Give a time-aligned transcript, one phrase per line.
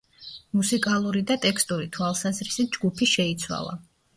[0.59, 3.79] მუსიკალური და ტექსტური თვალსაზრისით ჯგუფი შეიცვალა.